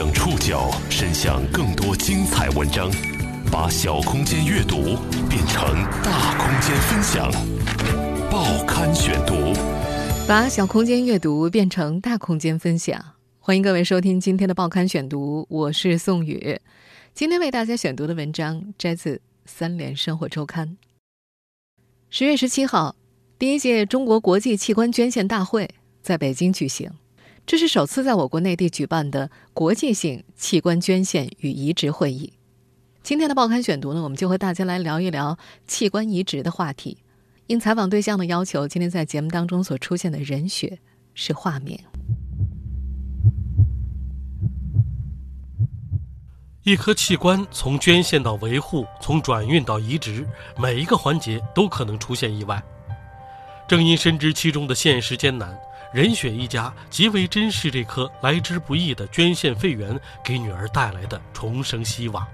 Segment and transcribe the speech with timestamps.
[0.00, 2.90] 将触角伸向更多精彩文章，
[3.52, 4.96] 把小空间阅读
[5.28, 5.62] 变成
[6.02, 7.30] 大空间分享。
[8.30, 9.52] 报刊选读，
[10.26, 12.98] 把小空间阅读变成大空间分享。
[13.40, 16.58] 欢迎各位收听今天的报刊选读，我是宋宇。
[17.12, 20.66] 今天为大家选读的文章摘自《三联生活周刊》。
[22.08, 22.96] 十月十七号，
[23.38, 25.68] 第一届中国国际器官捐献大会
[26.00, 26.90] 在北京举行。
[27.46, 32.32] 这是首次在我国内地举办的国际性器官捐献与移植会议。
[33.02, 36.98] 今天的报刊选读呢，我们就和大家来聊一聊器官移植的话题。
[37.48, 40.78] 应采访对象的要求，今天在节目当中所出现的人血
[41.14, 41.76] 是化名。
[46.62, 50.24] 一颗器官从捐献到维护，从转运到移植，
[50.56, 52.62] 每一个环节都可能出现意外。
[53.66, 55.58] 正因深知其中的现实艰难。
[55.92, 62.26] 任雪一家极为珍视这颗来之不易的捐献肺源给女儿带来的重生希望。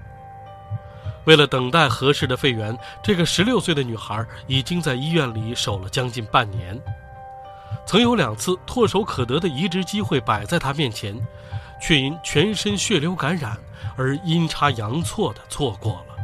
[1.25, 6.79] 为了等待合适的肺源，这个十六岁的女孩已经在医院里守了将近半年。
[7.85, 11.19] 曾有两次唾手可得的移植机会摆在她面前，
[11.81, 13.57] 却因全身血流感染
[13.97, 16.15] 而阴差阳错地错过了。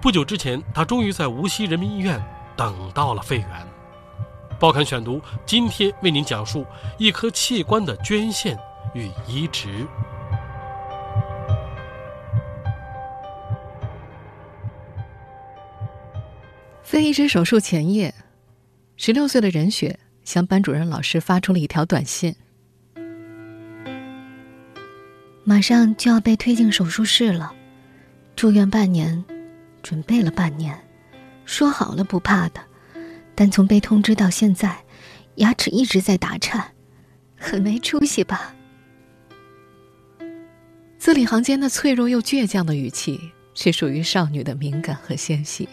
[0.00, 2.20] 不久之前，她终于在无锡人民医院
[2.56, 3.67] 等到了肺源。
[4.58, 6.66] 报刊选读，今天为您讲述
[6.98, 8.58] 一颗器官的捐献
[8.92, 9.86] 与移植。
[16.82, 18.12] 肺移植手术前夜，
[18.96, 22.34] 十六岁的任雪向班主任老师发出了一条短信
[25.44, 27.52] ：“马上就要被推进手术室了，
[28.34, 29.24] 住院半年，
[29.82, 30.76] 准备了半年，
[31.44, 32.60] 说好了不怕的。”
[33.40, 34.84] 但从被通知到现在，
[35.36, 36.72] 牙齿一直在打颤，
[37.36, 38.52] 很没出息吧？
[40.98, 45.68] 字里行间的脆弱又倔强的语气，是属于少女的敏感和纤细。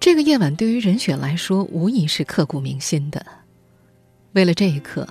[0.00, 3.24] 这个夜晚对于任雪来说，无疑是刻骨铭心的。
[4.32, 5.06] 为了这一刻，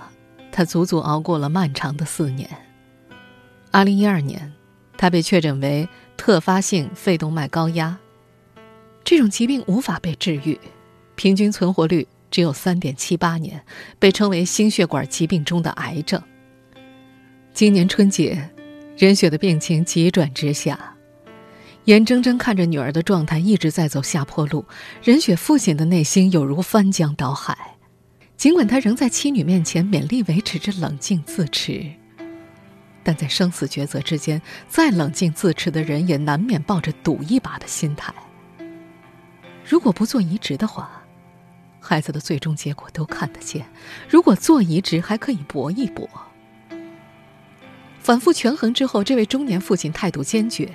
[0.52, 2.46] 她足足熬过了漫长的四年。
[3.70, 4.52] 二零一二年，
[4.98, 5.88] 她被确诊为
[6.18, 7.98] 特发性肺动脉高压，
[9.04, 10.58] 这种疾病无法被治愈。
[11.14, 13.62] 平均存活率只有三点七八年，
[13.98, 16.20] 被称为心血管疾病中的癌症。
[17.52, 18.50] 今年春节，
[18.96, 20.96] 任雪的病情急转直下，
[21.84, 24.64] 眼睁睁看着女儿的状态一直在走下坡路，
[25.02, 27.56] 任雪父亲的内心有如翻江倒海。
[28.36, 31.88] 尽管他仍在妻女面前勉力维持着冷静自持，
[33.04, 38.12] 但在生死抉择之间，再冷静自持的人也难免抱着赌一把的心态。
[39.66, 41.02] 如果不做移植的话，
[41.80, 43.66] 孩子的最终结果都看得见。
[44.08, 46.08] 如果做移植，还可以搏一搏。
[47.98, 50.70] 反复权衡之后，这位中年父亲态度坚决，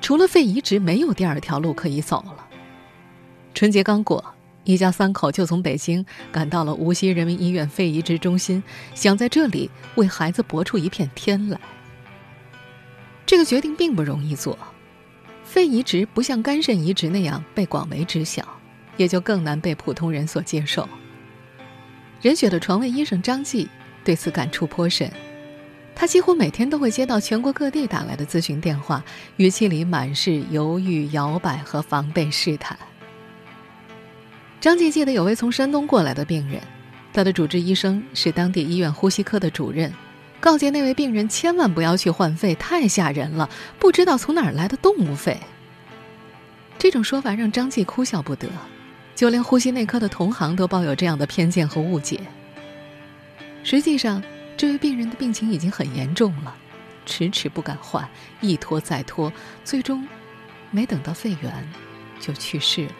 [0.00, 2.46] 除了肺移植，没有第二条路可以走了。
[3.54, 4.34] 春节刚过，
[4.64, 8.62] 一家三口就从北京赶到了无锡人民医院肺移植中心，
[8.94, 11.60] 想在这里为孩子搏出一片天来。
[13.24, 14.58] 这个决定并不容易做，
[15.48, 18.46] 肺移植不像肝肾移植那样被广为知晓。
[18.98, 20.86] 也就更难被普通人所接受。
[22.20, 23.68] 任雪的床位医生张继
[24.04, 25.08] 对此感触颇深，
[25.94, 29.00] 他几乎每天都会接到全国各地打来的咨询电话，
[29.36, 32.76] 语气里满是犹豫、摇摆和防备试探。
[34.60, 36.60] 张继记得有位从山东过来的病人，
[37.12, 39.94] 他的主治医生是当地医院呼吸科的主任，
[40.40, 45.38] 告诫那位病人千万不要去换肺，太吓人了，不知道从哪儿来的动物肺。
[46.78, 48.48] 这种说法让张继哭笑不得。
[49.16, 52.20] 就连呼吸内科的同行都抱有这样的偏见和误解。
[53.64, 54.22] 实际上，
[54.56, 56.54] 这位病人的病情已经很严重了，
[57.04, 58.08] 迟迟不敢换，
[58.40, 59.32] 一拖再拖，
[59.64, 60.06] 最终
[60.70, 61.68] 没等到肺源
[62.20, 62.92] 就去世了。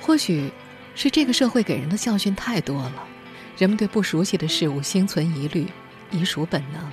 [0.00, 0.48] 或许，
[0.94, 3.04] 是这个社会给人的教训太多了，
[3.56, 5.66] 人们对不熟悉的事物心存疑虑，
[6.10, 6.92] 已属本能。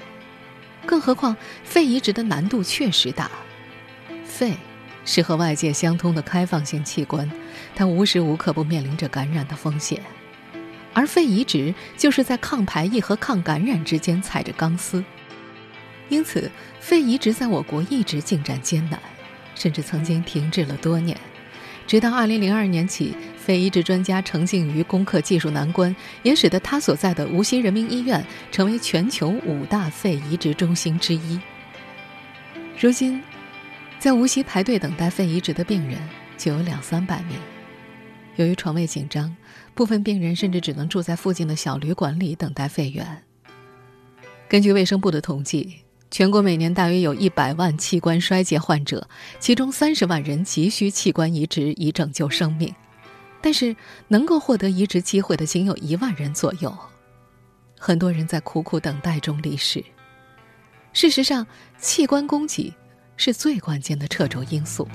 [0.86, 3.30] 更何况，肺移植的难度确实大，
[4.26, 4.54] 肺。
[5.06, 7.30] 是和外界相通的开放性器官，
[7.76, 10.02] 它无时无刻不面临着感染的风险，
[10.94, 15.04] 而肺移植就是在抗排异和抗感染之间踩着钢丝。
[16.08, 16.50] 因此，
[16.80, 18.98] 肺移植在我国一直进展艰难，
[19.56, 21.18] 甚至曾经停滞了多年。
[21.86, 31.40] 直到2002年起，肺移植专家程静瑜攻克技术难关，也使得他所在的无锡人民医院成为全球五大肺移植中心之一。
[32.80, 33.22] 如今。
[34.00, 35.98] 在无锡排队等待肺移植的病人
[36.38, 37.38] 就有两三百名，
[38.36, 39.34] 由于床位紧张，
[39.74, 43.24] 部分病人甚至只能住在附近的小旅馆里等待肺源。
[44.50, 45.83] 根据卫生部的统计，
[46.14, 52.72] 全国每年大约有一百万器官衰竭患者，其中三十万人急需器官移植以拯救生命，
[53.42, 53.76] 但是
[54.10, 56.72] 能够获得移植机会的仅有一万人左右。
[57.80, 59.84] 很多人在苦苦等待中离世。
[60.94, 61.48] 事实上，
[61.80, 62.72] 器官供给
[63.18, 64.88] 是最关键的掣肘因素。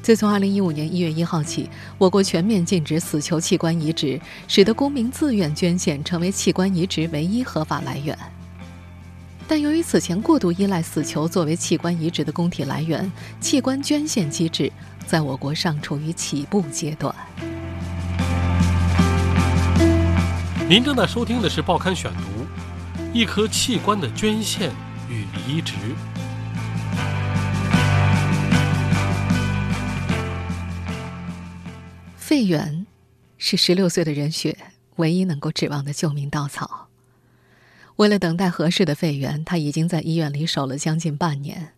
[0.00, 1.68] 自从2015年1月1号起，
[1.98, 8.16] 我国全面禁止死囚器官移植，使得公民自愿捐献成为器官移植唯一合法来源。
[9.50, 13.10] 但由于此前过度依赖死囚作为器官移植的供体来源，
[13.40, 14.70] 器官捐献机制
[15.08, 17.12] 在我国尚处于起步阶段。
[20.68, 24.70] 您正在收听的是《报刊选读》，一颗器官的捐献
[25.08, 25.74] 与移植。
[32.16, 32.86] 肺源
[33.36, 34.56] 是十六岁的任雪
[34.94, 36.89] 唯一能够指望的救命稻草。
[38.00, 41.74] 为了等待合适的肺源，他已经在医院里守了将近半年。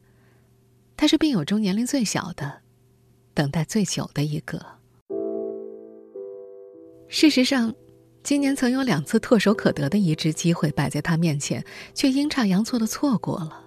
[0.96, 2.60] 他是病友中年龄最小的，
[3.34, 4.64] 等待最久的一个。
[7.08, 7.74] 事实上，
[8.22, 13.64] 今年曾有两次唾手可得的移植机会摆在他面前，却阴差阳错的错过了。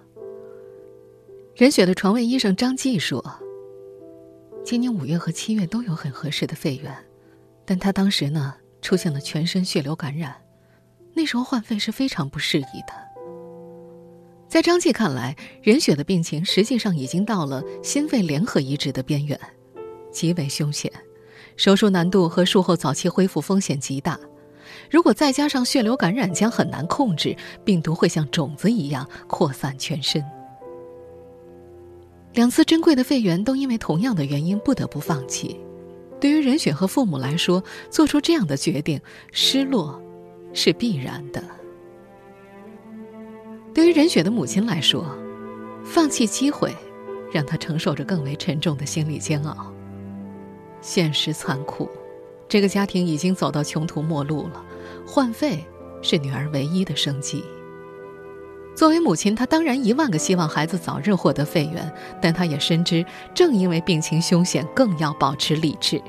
[1.54, 3.22] 任雪的床位医生张继说。
[4.64, 6.96] 今年五月和七月都有很合适的肺源，
[7.66, 10.34] 但他当时呢出现了全身血流感染，
[11.16, 12.92] 那时候换肺是非常不适宜的。
[14.46, 19.40] 在张继看来，任雪的病情实际上已经到了心肺联合移植的边缘，
[20.12, 20.92] 极为凶险，
[21.56, 24.20] 手术难度和术后早期恢复风险极大。
[24.90, 27.34] 如果再加上血流感染，将很难控制，
[27.64, 30.22] 病毒会像种子一样扩散全身。
[32.34, 35.58] 两次珍贵的肺源都因为同样的原因不得不放弃。
[36.20, 39.00] 对于任雪和父母来说，做出这样的决定，
[39.32, 40.00] 失落
[40.56, 41.42] 是必然的。
[43.74, 45.04] 对于任雪的母亲来说，
[45.84, 46.74] 放弃机会，
[47.30, 49.70] 让她承受着更为沉重的心理煎熬。
[50.80, 51.88] 现实残酷，
[52.48, 54.64] 这个家庭已经走到穷途末路了，
[55.06, 55.62] 换肺
[56.00, 57.44] 是女儿唯一的生计。
[58.74, 61.92] 作为母亲，她当然一万个希望孩子早日获得肺源，
[62.22, 63.04] 但她也深知，
[63.34, 66.00] 正因为病情凶险，更要保持理智，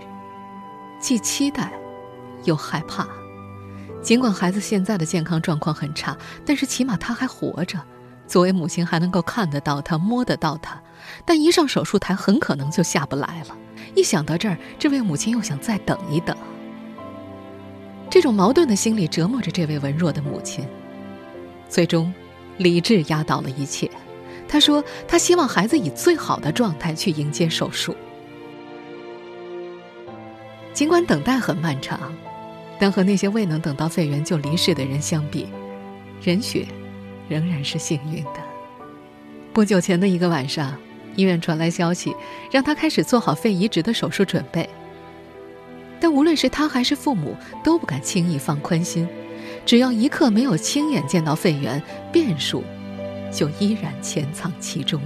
[1.02, 1.74] 既期待，
[2.46, 3.06] 又害怕。
[4.08, 6.16] 尽管孩子现在的健康状况很差，
[6.46, 7.78] 但是起码他还活着。
[8.26, 10.82] 作为母亲，还能够看得到他，摸得到他，
[11.26, 13.58] 但一上手术台，很可能就下不来了。
[13.96, 16.34] 一想到这儿，这位母亲又想再等一等。
[18.10, 20.66] 这种矛盾的心理折磨着这位文弱的母亲，
[21.68, 22.14] 最终。
[22.60, 23.92] 理智压倒了一切，
[24.48, 27.94] 他说：“他希望孩子以最好的状态去迎接手术。
[30.74, 32.00] 尽管等待很漫长，
[32.80, 35.48] 但和那些未能等到肺源就离世的人相比，
[36.22, 36.66] 任雪
[37.28, 38.40] 仍然是幸运的。
[39.54, 40.78] 不久前的一个晚上，
[41.16, 42.16] 医院传来消息，
[42.52, 44.70] 让他开始做好肺移植的手术准备。
[46.00, 49.08] 但无论是他还是父母，都不敢轻易放宽心。”
[49.66, 52.64] 只要一刻没有亲眼见到肺源，变数
[53.34, 55.02] 就依然潜藏其中。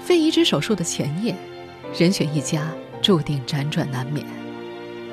[0.00, 1.34] 肺移植手术的前夜，
[1.98, 2.70] 任雪一家
[3.02, 4.24] 注定辗转难眠，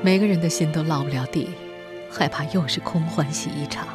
[0.06, 1.50] 每个人的心都落不了地，
[2.12, 3.88] 害怕又是空欢喜一场。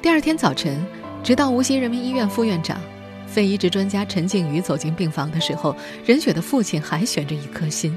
[0.00, 0.82] 第二天早晨，
[1.22, 2.80] 直到无锡人民医院副院长、
[3.26, 7.94] 肺移植专家陈静瑜走进病房的时候，任雪的父亲还悬着一颗心。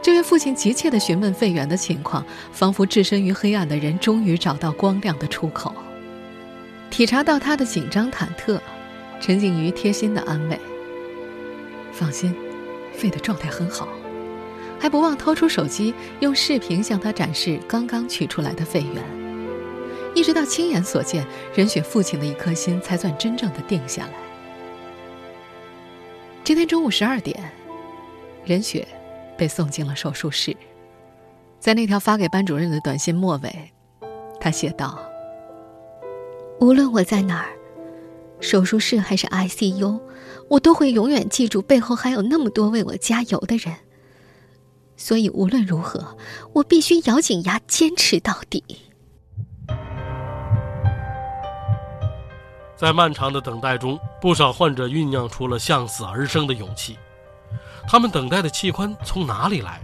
[0.00, 5.74] 这位父亲急切地询问肺源的情况，仿佛置身于黑暗的人终于找到光亮的出口。
[6.88, 8.60] 体察到他的紧张忐忑，
[9.20, 10.56] 陈静瑜贴心地安慰
[11.90, 12.32] ：“放心，
[12.92, 13.88] 肺的状态很好。”
[14.84, 19.02] 还不忘掏出手机，用视频向他展示刚刚取出来的肺源。
[20.14, 24.12] 一直到亲眼所见，任雪父亲的一颗心才算真正的定下来。
[26.44, 27.50] 今天中午十二点，
[28.44, 28.86] 任雪。
[29.38, 30.54] 被送进了手术室，
[31.58, 33.72] 在那条发给班主任的短信末尾，
[34.38, 35.02] 他写道
[36.60, 37.48] ：“无论我在哪儿，
[38.38, 39.98] 手术室还是 ICU，
[40.50, 43.74] 我都会永远记住背后还有那么多为我加油的人。
[45.04, 46.16] 所以无论如何，
[46.54, 48.64] 我必须咬紧牙坚持到底。”
[52.74, 56.96] 在漫长的等待中，不少患者酝酿出了向死而生的勇气。
[57.86, 59.78] 他们等待的器官从哪里来？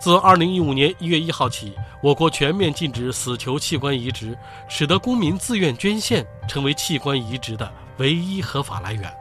[0.00, 4.34] 自2015年1月1号起，我国全面禁止死囚器官移植，
[4.66, 9.14] 使得公民自愿捐献成为器官移植的唯一合法来源。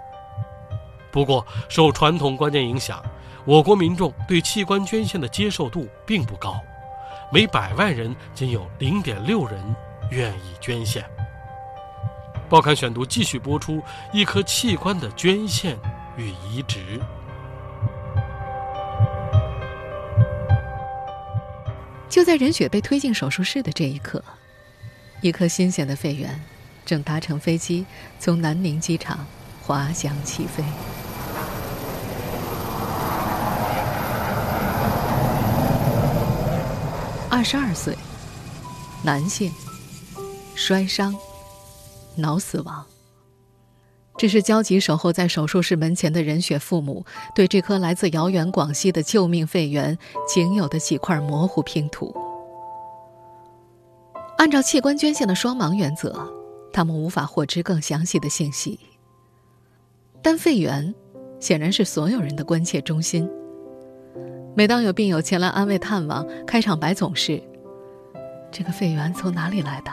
[1.12, 3.04] 不过，受传统观念影响，
[3.44, 6.62] 我国民众对器官捐献的接受度并不高，
[7.32, 9.76] 每百万人仅有0.6人
[10.12, 11.04] 愿意捐献。
[12.48, 13.82] 报刊选读继续播出
[14.14, 15.76] 一颗器官的捐献
[16.18, 17.00] 与移植。
[22.08, 24.24] 就在任雪被推进手术室的这一刻，
[25.22, 26.40] 一颗新鲜的肺源
[26.86, 27.86] 正搭乘飞机
[28.20, 29.26] 从南宁机场
[29.64, 30.64] 滑翔起飞。
[37.42, 37.98] 二十二岁，
[39.04, 39.52] 男性，
[40.54, 41.16] 摔伤，
[42.16, 42.86] 脑死亡。
[44.16, 52.16] 这是焦急守候在手术室门前的任雪父母对这颗来自遥远广西的救命肺源仅有的几块模糊拼图。
[54.38, 56.32] 按照器官捐献的双盲原则，
[56.72, 58.80] 他们无法获知更详细的信息。
[60.22, 60.94] 但肺源
[61.40, 63.28] 显然是所有人的关切中心。
[64.54, 67.42] 每当有病友前来安慰探望，开场白总是
[68.52, 69.92] ：“这个肺源从哪里来的？”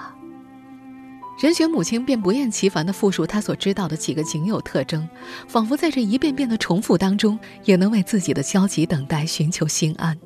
[1.41, 5.09] 任雪母亲便不厌其烦地复述她所知道的几个仅有特征，
[5.47, 10.19] 仿佛在这一遍遍的重复当中，也能为自己的焦急等待寻求心安。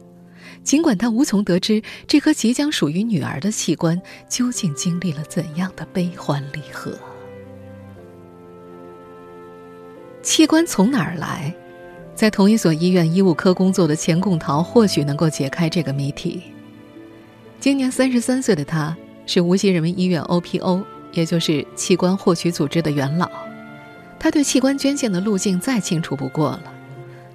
[0.62, 6.98] 尽管她无从得知这颗即将属于女儿的器官究竟经历了怎样的悲欢离合。
[10.22, 11.54] 器官从哪儿来？
[12.14, 16.42] 在同一所医院医务科工作的钱贡桃或许能够解开这个谜题。
[17.60, 20.84] 今年三十三岁的他，是无锡人民医院 OPO。
[21.14, 23.30] 也就是器官获取组织的元老，
[24.18, 26.62] 他对器官捐献的路径再清楚不过了。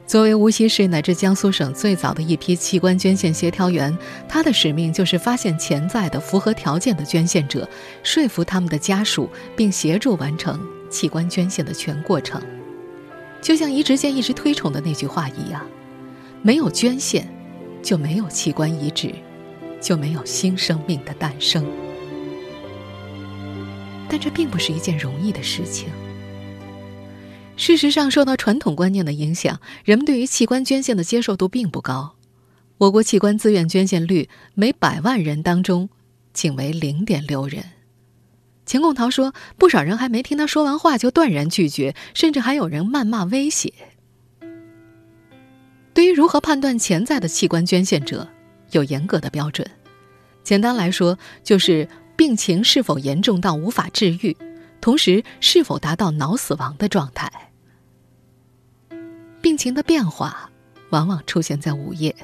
[0.08, 3.96] 作为无锡市乃至江苏省最早的一批器官捐献协调员，
[4.28, 7.70] 他的使命就是发现潜在的符合条件的捐献者，
[8.02, 12.42] 说服他们的家属，并协助完成器官捐献的全过程。
[13.42, 15.66] 就像移植界一直推崇的那句话一样
[16.42, 17.28] ：“没有捐献，
[17.82, 19.14] 就没有器官移植，
[19.82, 21.66] 就没有新生命的诞生。”
[24.10, 25.90] 但这并不是一件容易的事情。
[27.56, 32.16] 事实上，受到传统观念的影响，人们对于器官捐献的接受度并不高。
[32.78, 35.90] 我国器官自愿捐献率每百万人当中
[36.34, 37.64] 仅为零点六人。
[38.68, 43.74] 钱贡桃说，不少人还没听他说完话就断然拒绝，甚至还有人谩骂威胁。
[45.96, 48.28] 对于如何判断潜在的器官捐献者，
[48.70, 49.68] 有严格的标准。
[50.44, 51.90] 简单来说，就是。
[52.18, 54.36] 病情是否严重到无法治愈，
[54.82, 57.32] 同时是否达到脑死亡的状态？
[59.40, 60.50] 病情的变化
[60.90, 62.16] 往往出现在午夜。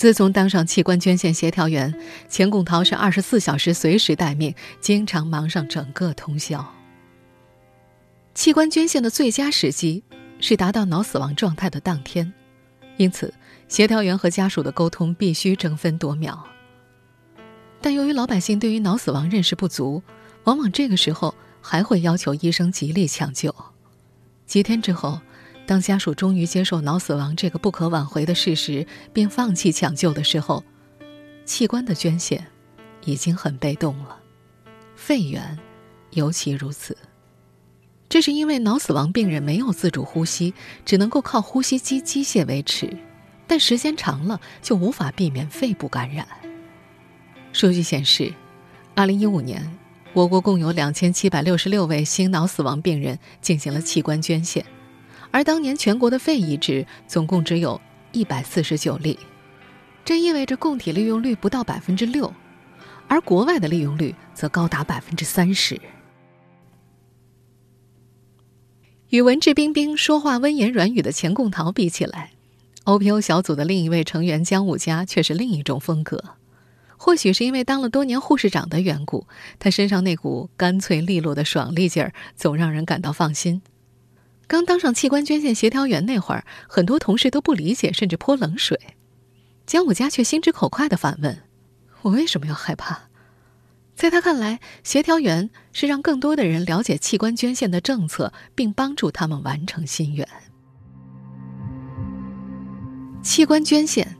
[0.00, 1.94] 自从当上器官捐献协调员，
[2.26, 6.66] 钱贡桃是二十四小时随时待命，经常忙上整个通宵。
[8.34, 10.02] 器官捐献的最佳时机
[10.40, 12.32] 是达到脑死亡状态的当天，
[12.96, 13.34] 因此
[13.68, 16.46] 协调员和家属的沟通必须争分夺秒。
[17.82, 20.02] 但由于老百姓对于脑死亡认识不足，
[20.44, 23.54] 往往这个时候还会要求医生极力抢救。
[24.46, 25.20] 几天之后，
[25.70, 30.64] 当家属终于接受脑死亡这个不可挽回的事实，并放弃抢救的时候，
[31.44, 32.44] 器官的捐献
[33.04, 34.18] 已经很被动了。
[34.96, 35.56] 肺源
[36.10, 36.98] 尤其如此。
[38.08, 40.52] 这是因为脑死亡病人没有自主呼吸，
[40.84, 42.92] 只能够靠呼吸机机械维持，
[43.46, 46.26] 但时间长了就无法避免肺部感染。
[47.52, 48.34] 数据显示
[48.96, 49.78] ，2015年，
[50.14, 54.66] 我国共有2766位心脑死亡病人进行了器官捐献，
[55.30, 57.80] 而当年全国的肺移植总共只有
[58.12, 59.18] 一百四十九例，
[60.04, 62.32] 这意味着供体利用率不到百分之六，
[63.06, 65.80] 而国外的利用率则高达百分之三十。
[69.10, 72.30] 与文质彬彬、说话温言软语的钱贡桃比起来
[72.84, 76.36] ，OPO 小组的另一位成员姜武佳却是另一种风格。
[76.96, 79.26] 或许是因为当了多年护士长的缘故，
[79.58, 83.62] 他身上那股干脆利落的爽利劲儿总让人感到放心。
[84.50, 88.76] 刚当上器官捐献协调员那会儿，很多同事都不理解，甚至泼冷水。
[89.64, 91.44] 姜武佳却心直口快地反问
[92.02, 93.02] ：“我为什么要害怕？”
[93.94, 100.26] 在他看来，协调员是让更多的人了解器官捐献的政策，并帮助他们完成心愿。
[103.22, 104.16] 器官捐献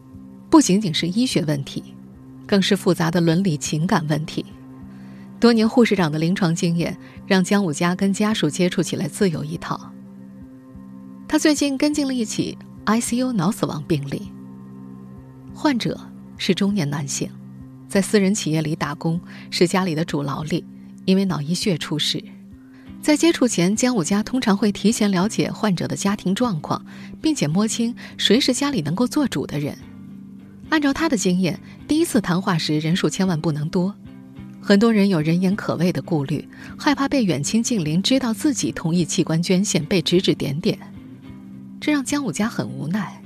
[0.49, 1.97] 不仅仅是医学问题。
[2.47, 4.47] 更是复杂的伦理情感问题。
[5.41, 6.97] 多年护士长的临床经验
[7.27, 9.93] 让姜武佳跟家属接触起来自有一套。
[11.31, 14.33] 他最近跟进了一起 ICU 脑死亡病例。
[15.55, 15.97] 患者
[16.37, 17.31] 是中年男性，
[17.89, 20.65] 在私人企业里打工，是家里的主劳力，
[21.05, 22.21] 因为脑溢血出事。
[23.01, 26.85] 在接触前，姜武佳通常会提前了解患者的家庭状况，
[27.23, 29.79] 并且摸清谁是家里能够做主的人。
[30.69, 33.95] 按照他的经验，第一次谈话时人数千万不能多。
[34.61, 40.77] 很多人有人言可畏的顾虑，害怕被远亲近邻知道自己同意器官捐献，被指指点点，
[41.81, 43.23] 这让姜武家很无奈。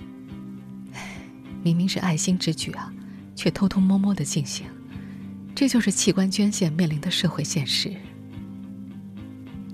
[1.62, 2.92] 明明是爱心之举啊，
[3.34, 4.66] 却偷偷摸摸的进行，
[5.54, 7.92] 这就是器官捐献面临的社会现实。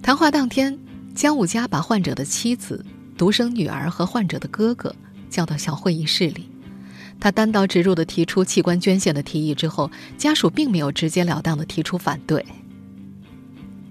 [0.03, 0.79] 谈话当天，
[1.15, 2.85] 姜武家把患者的妻子、
[3.19, 4.95] 独生女儿和患者的哥哥
[5.29, 6.49] 叫到小会议室里。
[7.19, 12.43] 他单刀直入地提出器官捐献的提议之后，家属并没有直截了当地提出反对。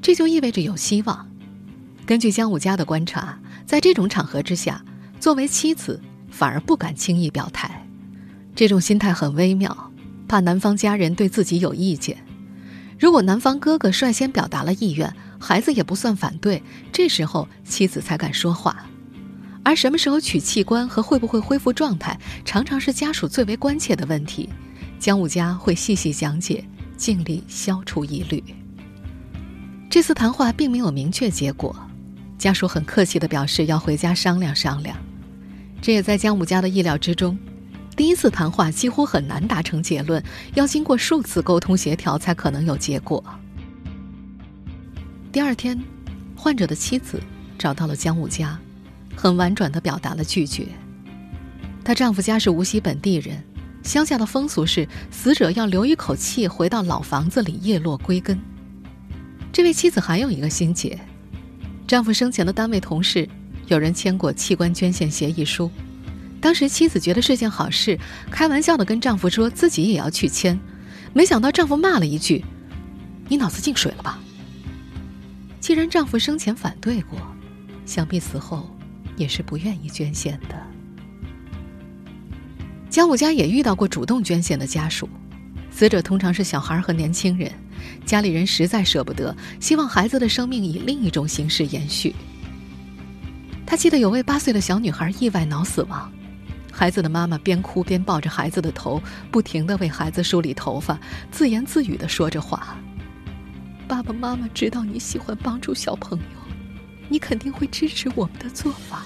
[0.02, 1.30] 这就意味着有希望。
[2.08, 3.38] 根据姜武家的观察，
[3.70, 4.84] 在这种场合之下，
[5.20, 7.86] 作为妻子反而不敢轻易表态，
[8.56, 9.92] 这种心态很微妙，
[10.28, 12.18] 怕男方家人对自己有意见。
[12.98, 18.76] 如果男方哥哥率先表达了意愿，孩子也不算反对，这时候妻子才敢说话。
[19.62, 24.50] 而什么时候取器官和会不会恢复状态，常常是家属最为关切的问题。
[24.98, 28.44] 姜武家会细细讲解，尽力消除疑虑。
[29.92, 31.76] 这次谈话并没有明确结果，
[32.40, 34.98] 家属很客气地表示要回家商量商量。
[35.80, 37.38] 这也在姜武家的意料之中。
[37.96, 40.24] 第一次谈话几乎很难达成结论，
[40.56, 43.24] 要经过数次沟通协调才可能有结果。
[45.32, 45.80] 第二天，
[46.36, 47.22] 患者的妻子
[47.58, 48.60] 找到了姜武家。
[49.16, 50.66] 很婉转地表达了拒绝。
[51.84, 53.44] 她丈夫家是无锡本地人，
[53.84, 58.40] 乡下的风俗是死者要留一口气回到老房子里叶落归根。
[59.52, 60.98] 这位妻子还有一个心结：
[61.90, 63.28] 丈夫生前的单位同事
[63.66, 65.72] 有人签过器官捐献协议书，
[66.40, 67.98] 当时妻子觉得是件好事，
[68.30, 70.60] 开玩笑地跟丈夫说自己也要去签，
[71.14, 72.46] 没想到丈夫骂了一句
[73.28, 74.20] ：“你脑子进水了吧？”
[75.60, 77.20] 既然丈夫生前反对过，
[77.88, 78.70] 想必死后。
[79.18, 80.56] 也是不愿意捐献的。
[82.90, 85.10] 姜武家也遇到过主动捐献的家属，
[85.70, 87.52] 死者通常是小孩和年轻人，
[88.10, 92.16] 家里人实在舍不得，希望孩子的生命以另一种形式延续。
[93.68, 96.12] 他记得有位八岁的小女孩意外脑死亡，
[96.72, 101.00] 孩子的妈妈边哭边抱着孩子的头，不停的为孩子梳理头发，
[101.32, 102.76] 自言自语的说着话
[103.88, 106.26] ：“爸爸妈妈知道你喜欢帮助小朋友。”
[107.10, 109.04] 你肯定会支持我们的做法，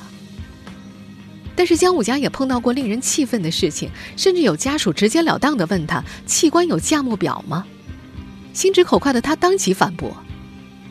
[1.58, 7.65] 但是姜武家也碰到过令人气愤的事情，甚至有家属直截了当的问他：“器官有价目表吗？”
[8.54, 10.16] 心直口快的他当即反驳：“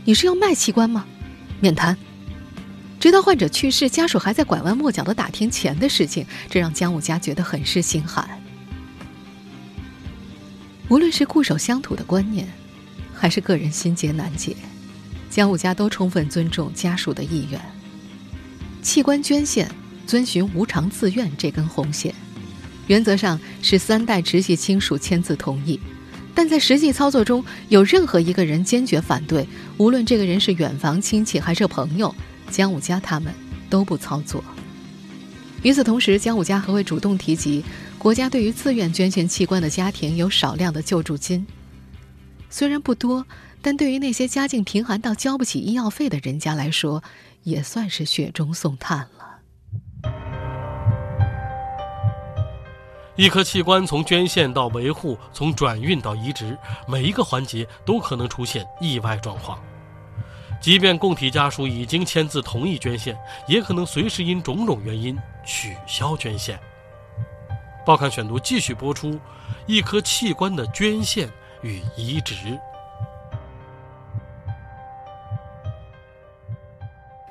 [0.05, 1.07] 你是要卖器官吗？
[1.61, 1.97] 免谈。”
[3.01, 8.29] 直到患者去世，家属还在拐弯抹角的打听钱的事情，这让姜武家觉得很是心寒。
[10.89, 12.47] 无论是固守乡土的观念，
[13.15, 14.55] 还是个人心结难解。
[15.31, 17.61] 姜武家都充分尊重家属的意愿。
[18.83, 19.69] 器官捐献
[20.07, 22.15] 遵循无偿自愿这根红线，
[22.87, 25.81] 原则上是三代直系亲属签字同意，
[26.35, 32.15] 但在实际操作中，有任何一个人坚决反对，无论这个人是远房亲戚还是朋友，
[32.51, 33.33] 姜武家他们
[33.69, 34.43] 都不操作。
[35.63, 37.65] 与此同时，姜武家还会主动提及，
[37.99, 41.47] 国家对于自愿捐献器官的家庭有少量的救助金，
[42.51, 43.27] 虽然不多。
[43.65, 47.01] 但对于那些家境贫寒到交不起医药费的人家来说，
[47.45, 49.22] 也算是雪中送炭了。
[53.15, 59.59] 一颗器官从捐献到维护，从转运到移植，每一个环节都可能出现意外状况。
[60.61, 66.59] 即便供体家属已经签字同意捐献，也可能随时因种种原因取消捐献。
[67.85, 69.19] 报刊选读继续播出：
[69.67, 71.29] 一颗器官的捐献
[71.63, 72.59] 与移植。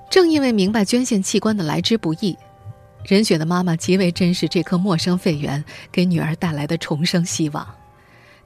[0.10, 2.38] 正因为明白捐献器官的来之不易，
[3.05, 7.75] 任雪的妈妈极为珍视这颗陌生肺源给女儿带来的重生希望。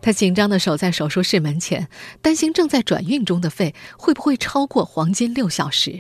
[0.02, 1.88] 她紧张地守在手术室门前，
[2.22, 6.00] 担心正在转运中的肺会不会超过黄金六小时。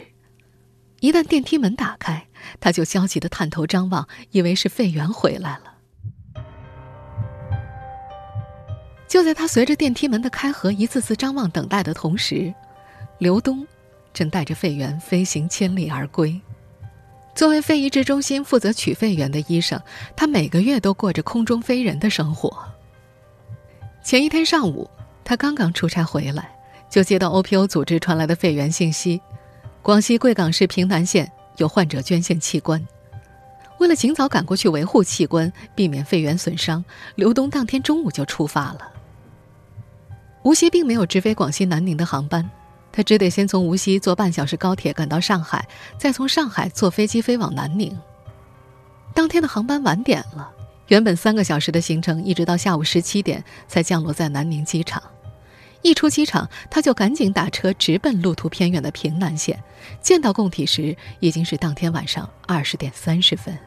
[0.99, 2.27] 一旦电梯门打开，
[2.59, 5.73] 她就焦急地探头张望，以为是肺源回来了。
[9.07, 12.53] 就在她随着电梯门的开合一次次张望等待的同时，
[13.17, 13.65] 刘东。
[14.13, 16.39] 正带着肺源飞行千里而归。
[17.35, 19.79] 作为肺移植中心负责取肺源的医生，
[20.15, 22.57] 他每个月都过着空中飞人的生活。
[24.01, 24.89] 前一天上午，
[25.25, 26.49] 他刚刚出差回来，
[26.89, 29.19] 就接到 OPO 组织传来的肺源信息：
[29.81, 32.81] 广西贵港市平南县有患者捐献器官。
[33.79, 38.93] 为了尽早赶过去维护器官，避免肺源损伤，刘东当天中午就出发了。
[40.43, 42.49] 无锡并没有直飞广西南宁的航班。
[42.95, 47.93] 他只得先从无锡坐半小时高铁赶到上海，再从上海坐飞机飞往南宁。
[49.13, 50.49] 当天的航班晚点了，
[50.87, 55.03] 原本三个小时的行程，一直到下午十七点才降落在南宁机场。
[55.81, 59.61] 一出机场，他就赶紧打车直奔路途偏远的平南县。
[60.01, 63.57] 见到供体时，已经是当天晚上二十点三十分。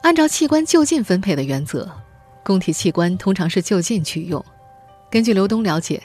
[0.00, 1.86] 按照器官就近分配的原则，
[2.42, 4.42] 供体器官通常是就近取用。
[5.10, 6.02] 根据刘东了解，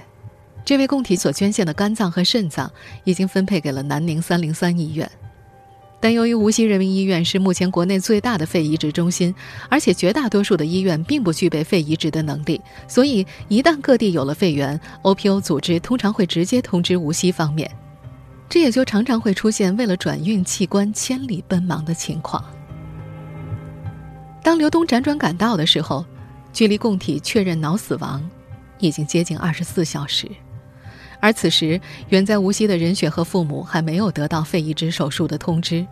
[0.65, 2.71] 这位供体所捐献的肝脏和肾脏
[3.03, 5.09] 已经分配给了南宁三零三医院。
[5.99, 9.33] 但由于无锡人民医院是目前国内最大的肺移植中心，
[9.69, 17.71] 而且绝大多数的医院并不具备肺移植的能力，所以一旦各地有了肺源，OPO 组织通常会直接通知无锡方面，
[18.49, 22.43] 这也就常常会出现为了转运器官千里奔忙的情况。
[24.43, 26.05] 当刘东辗转赶到的时候，
[26.51, 28.21] 距离供体确认脑死亡
[28.79, 30.29] 已经接近二十四小时。
[31.23, 35.87] 而此时，远在无锡的任雪和父母还没有得到肺移植手术的通知。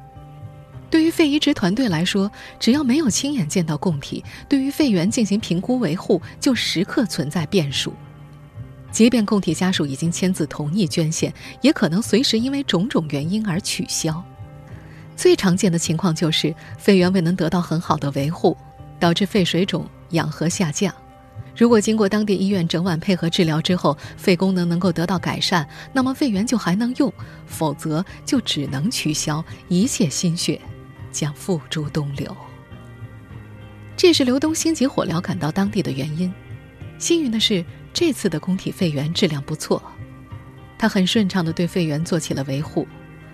[0.89, 7.93] 对于肺移植团队来说，只要没有亲眼见到供体，对于肺源进行评估维护，就时刻存在变数。
[8.91, 14.21] 即便供体家属已经签字同意捐献，也可能随时因为种种原因而取消。
[15.15, 18.57] 最常见的情况就是肺源未能得到很好的维护，
[18.99, 20.93] 导致肺水肿、氧合下降。
[21.55, 27.11] 如果经过当地医院整晚配合治疗之后，肺功能能够得到改善，那么肺源就还能用；
[27.45, 30.59] 否则就只能取消，一切心血
[31.11, 32.35] 将付诸东流。
[33.97, 36.33] 这是刘东心急火燎赶到当地的原因。
[36.97, 39.81] 幸运的是，这次的供体肺源质量不错，
[40.77, 42.87] 他很顺畅地对肺源做起了维护。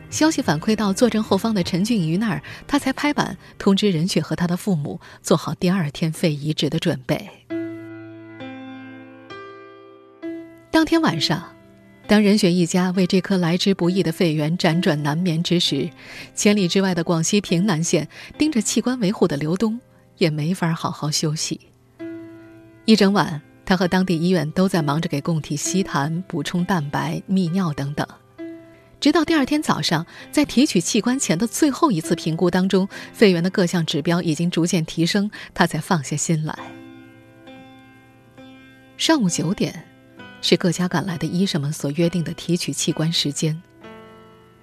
[0.09, 7.29] 消息反馈到坐镇后方的陈俊瑜那儿，他才拍板通知任雪和他的父母做好第二天肺移植的准备。
[10.77, 11.55] 当天晚上，
[12.05, 15.89] 当任雪一家为这颗来之不易的肺源辗转难眠之时，
[16.35, 19.79] 千里之外的广西平南县盯着器官维护的刘东
[20.19, 21.59] 也没法好好休息。
[22.85, 28.07] 一整晚，他和当地医院都在忙着给供体吸痰、补充蛋白、泌尿等等。
[28.99, 36.55] 直到第二天早上，在提取器官前的最后一次评估当中，肺源的各项指标已经逐渐提升，他才放下心来。
[38.95, 39.83] 上午九点。
[40.41, 43.61] 是各家赶来的医生们所约定的提取器官时间。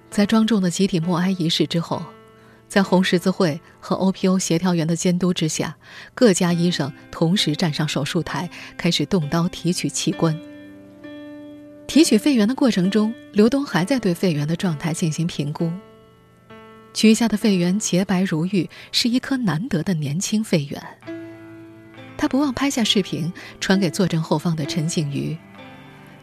[0.09, 2.01] 在庄重的集体默哀仪式之后，
[2.67, 5.75] 在红十字会和 OPO 协调员的监督之下，
[6.13, 10.37] 各家医生同时站上手术台，开始动刀提取器官。
[11.85, 15.71] 提取肺源的过程中，刘东还在对肺源的状态进行评估。
[16.93, 20.81] 取下的肺源洁白如玉，是一颗难得的年轻肺源。
[22.17, 25.37] 他不忘拍下视频，传给坐镇后方的陈静瑜。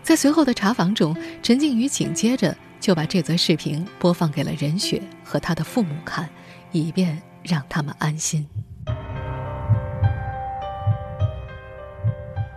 [0.02, 6.28] 在随后的查房中，陈静瑜紧接着就把这则视频播放给了任雪和他的父母看，
[6.72, 8.46] 以便让他们安心。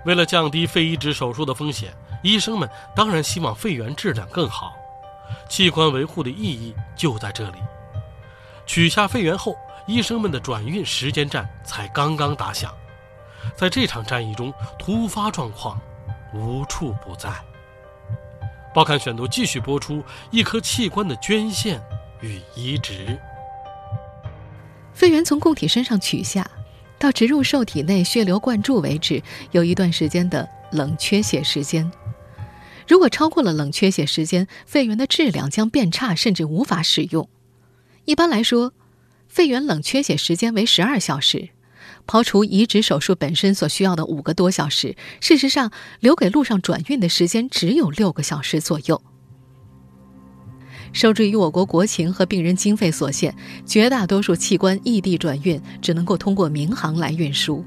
[0.05, 4.73] 为了降低肺移植手术的风险，医生们当然希望肺源质量更好。
[5.47, 7.57] 器官维护的意义就在这里。
[8.65, 9.55] 取下肺源后，
[9.85, 12.73] 医生们的转运时间战才刚刚打响。
[13.55, 15.79] 在这场战役中，突发状况。
[16.35, 17.29] 无处不在。
[18.73, 21.81] 报刊选读继续播出一颗器官的捐献
[22.21, 23.17] 与移植。
[24.93, 26.49] 肺源从供体身上取下，
[26.99, 31.89] 到植入受体内血流灌注为止，有一段时间的冷缺血时间。
[32.87, 37.29] 如果超过了冷缺血时间，肺源的质量将变差，甚至无法使用。
[38.03, 38.73] 一般来说，
[39.27, 41.49] 肺源冷缺血时间为十二小时。
[42.07, 49.01] 刨除移植手术本身所需要的五个多小时，事实上，留给路上转运的时间只有六个小时左右。
[50.93, 57.65] 受制于我国国情和病人经费所限，绝大多数器官异地转运只能够通过民航来运输。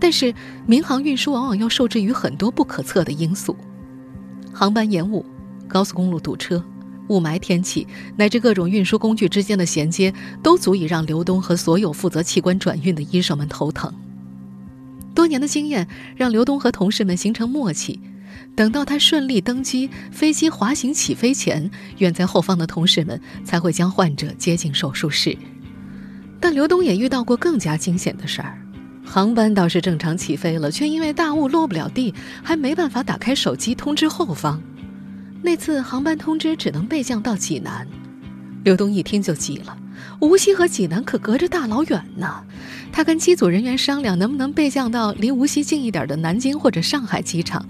[0.00, 0.34] 但是，
[0.66, 3.56] 民航运输往往要受制于很多不可测的因素：
[4.52, 5.24] 航班延误、
[5.68, 6.64] 高速公路堵车。
[7.08, 13.92] 雾霾天气乃至各种运输工具之间的衔接，都足以让刘东和所有负责器官转运的医生们头疼。
[15.14, 17.98] 多年的经验让刘东和同事们形成默契，
[18.54, 25.36] 等到他顺利登机，飞机滑行起飞前，远在后方的同事们才会将患者接进手术室。
[26.38, 28.56] 但刘东也遇到过更加惊险的事儿：
[29.04, 34.62] 航班倒是正常起飞了，却因为大雾落不了地，还没办法打开手机通知后方。
[35.42, 37.86] 那次航班通知只能备降到济南，
[38.64, 39.76] 刘东一听就急了。
[40.20, 42.44] 无锡和济南可隔着大老远呢，
[42.92, 47.64] 他跟机组人员商量能不能备降到离无锡近一点的南京或者上海机场，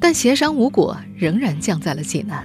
[0.00, 2.44] 但协商无果，仍然降在了济南。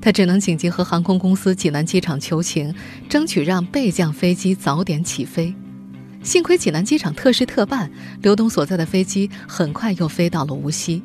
[0.00, 2.74] 他只能紧急和航空公司济南机场求情，
[3.08, 5.54] 争取让备降飞机早点起飞。
[6.22, 11.02] 幸亏济南机场特事特办，刘东所在的飞机很快又飞到了无锡。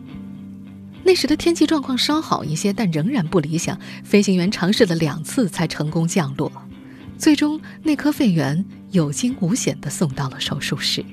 [1.04, 3.80] 那时的天气状况稍好一些，但仍然不理想。
[4.04, 6.52] 飞行员尝试了两次才成功降落，
[7.18, 11.04] 最终那颗肺源有惊无险地送到了手术室。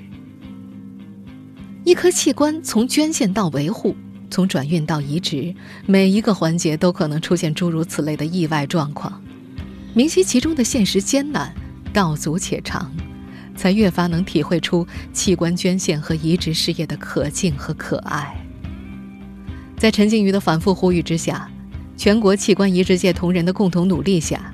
[1.85, 3.95] 一颗器官从捐献到维护，
[4.31, 5.55] 从转运到移植，
[5.87, 9.23] 每一个环节都可能出现诸如此类的意外状况。
[9.93, 11.55] 明晰其中的现实艰难，
[11.93, 12.91] 道阻且长，
[13.55, 18.44] 才越发能体会出器官捐献和移植事业的可敬和可爱。
[19.85, 21.47] 在陈静瑜的反复呼吁之下，
[21.95, 24.51] 全国器官移植界同仁的共同努力下，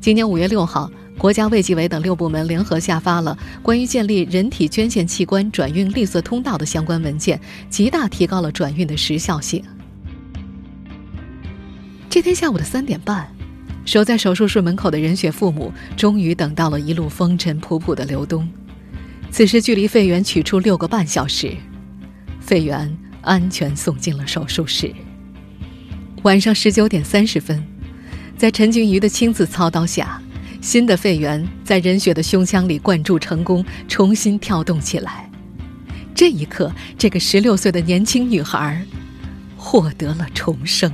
[0.00, 7.40] 今年五月六号，国家卫计委等六部门联合下发了关于建立人体捐献器官转运绿色通道的相关文件，
[7.70, 9.62] 极大提高了转运的时效性。
[12.10, 13.32] 这天下午的三点半。
[13.84, 18.48] 守在手术室门口的任雪父母终于等到了一路风尘仆仆的刘东。
[19.30, 21.56] 此时距离肺源取出六个半小时，
[22.40, 22.92] 肺源
[23.22, 24.92] 安全送进了手术室。
[26.22, 27.64] 晚上十九点三十分，
[28.36, 30.20] 在陈俊瑜的亲自操刀下，
[30.60, 35.28] 新的肺源在任雪的胸腔里灌注成功，重新跳动起来。
[36.14, 38.84] 这一刻，这个十六岁的年轻女孩
[39.56, 40.92] 获得了重生。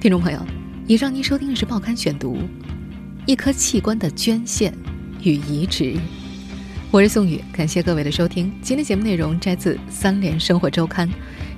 [0.00, 0.40] 听众朋友，
[0.86, 2.36] 以上您收听的是《报刊选读》，
[3.26, 4.72] 一颗器官的捐献
[5.20, 5.96] 与移植。
[6.92, 8.52] 我是宋宇，感谢各位的收听。
[8.62, 11.08] 今天节目内容摘自《三联生活周刊》。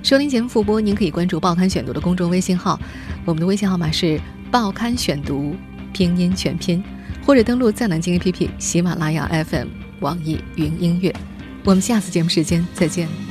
[0.01, 2.79] 收听节目复播，您可以关注《报刊选读》的公众微信号，
[3.23, 4.05] 我们的微信号码是
[4.49, 5.53] 《报刊选读》
[5.93, 6.83] 拼音全拼，
[7.23, 9.67] 或者登录在南京 APP、喜马拉雅 FM、
[9.99, 11.15] 网易云音乐。
[11.63, 13.28] 我们下次节目时间再见。